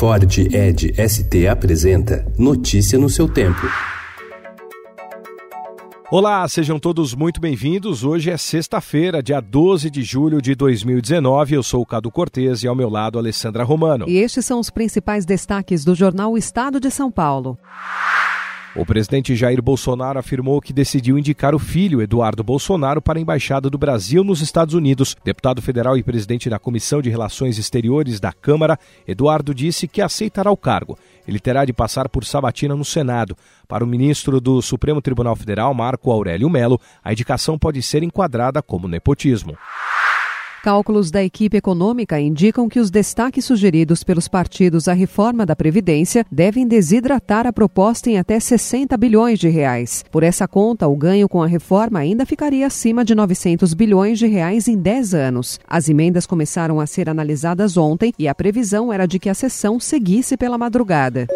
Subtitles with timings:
[0.00, 3.60] Ford Ed ST apresenta Notícia no seu tempo.
[6.10, 8.02] Olá, sejam todos muito bem-vindos.
[8.02, 11.54] Hoje é sexta-feira, dia 12 de julho de 2019.
[11.54, 14.08] Eu sou o Cado Cortês e ao meu lado Alessandra Romano.
[14.08, 17.58] E estes são os principais destaques do jornal Estado de São Paulo.
[18.76, 23.68] O presidente Jair Bolsonaro afirmou que decidiu indicar o filho, Eduardo Bolsonaro, para a Embaixada
[23.68, 25.16] do Brasil nos Estados Unidos.
[25.24, 28.78] Deputado federal e presidente da Comissão de Relações Exteriores da Câmara,
[29.08, 30.96] Eduardo disse que aceitará o cargo.
[31.26, 33.36] Ele terá de passar por sabatina no Senado.
[33.66, 38.62] Para o ministro do Supremo Tribunal Federal, Marco Aurélio Melo, a indicação pode ser enquadrada
[38.62, 39.56] como nepotismo.
[40.62, 46.22] Cálculos da equipe econômica indicam que os destaques sugeridos pelos partidos à reforma da Previdência
[46.30, 50.04] devem desidratar a proposta em até 60 bilhões de reais.
[50.10, 54.26] Por essa conta, o ganho com a reforma ainda ficaria acima de 900 bilhões de
[54.26, 55.58] reais em 10 anos.
[55.66, 59.80] As emendas começaram a ser analisadas ontem e a previsão era de que a sessão
[59.80, 61.26] seguisse pela madrugada.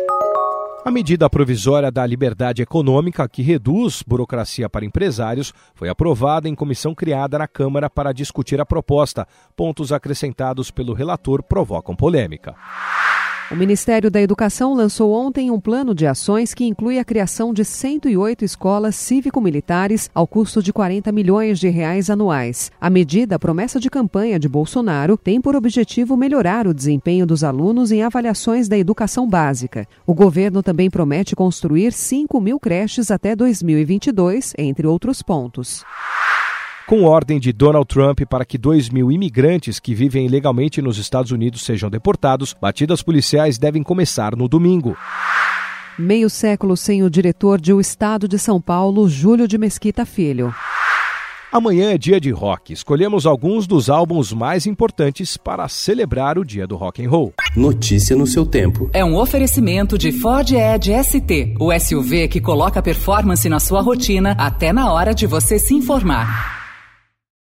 [0.86, 6.94] A medida provisória da liberdade econômica, que reduz burocracia para empresários, foi aprovada em comissão
[6.94, 9.26] criada na Câmara para discutir a proposta.
[9.56, 12.54] Pontos acrescentados pelo relator provocam polêmica.
[13.50, 17.62] O Ministério da Educação lançou ontem um plano de ações que inclui a criação de
[17.62, 22.72] 108 escolas cívico-militares ao custo de 40 milhões de reais anuais.
[22.80, 27.92] A medida, promessa de campanha de Bolsonaro, tem por objetivo melhorar o desempenho dos alunos
[27.92, 29.86] em avaliações da educação básica.
[30.06, 35.84] O governo também promete construir 5 mil creches até 2022, entre outros pontos
[36.86, 41.32] com ordem de Donald Trump para que 2 mil imigrantes que vivem ilegalmente nos Estados
[41.32, 44.96] Unidos sejam deportados, batidas policiais devem começar no domingo.
[45.98, 50.52] Meio século sem o diretor de O Estado de São Paulo, Júlio de Mesquita Filho.
[51.52, 52.72] Amanhã é dia de rock.
[52.72, 57.32] Escolhemos alguns dos álbuns mais importantes para celebrar o dia do rock and roll.
[57.56, 58.90] Notícia no seu tempo.
[58.92, 64.32] É um oferecimento de Ford Edge ST, o SUV que coloca performance na sua rotina
[64.36, 66.63] até na hora de você se informar.